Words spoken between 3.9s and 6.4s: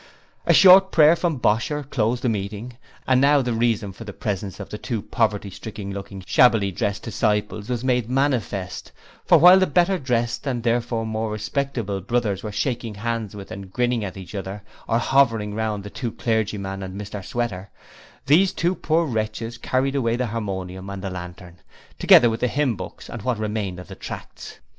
for the presence of the two poverty stricken looking